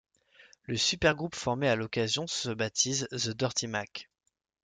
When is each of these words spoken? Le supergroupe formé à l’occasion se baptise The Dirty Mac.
Le 0.63 0.77
supergroupe 0.77 1.35
formé 1.35 1.69
à 1.69 1.75
l’occasion 1.75 2.25
se 2.25 2.49
baptise 2.49 3.07
The 3.11 3.37
Dirty 3.37 3.67
Mac. 3.67 4.09